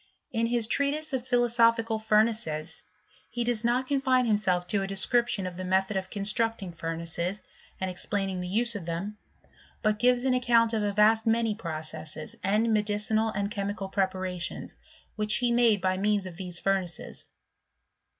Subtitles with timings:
[0.31, 2.81] In his treatise of philosophical furnaces
[3.29, 7.43] he does not confine himself to a description of the method of constmcting furnaces,
[7.79, 9.19] and explaining the use of them,
[9.83, 14.75] but gives an account of a vast many processes, and medicinal and chemical preparations,
[15.17, 17.25] which he made by means of these furnaces.